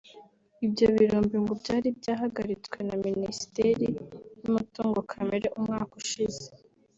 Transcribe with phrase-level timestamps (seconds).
[0.65, 3.87] Ibyo birombe ngo byari byahagaritswe na Minisiteri
[4.41, 6.45] y’Umutungo Kamere umwaka ushize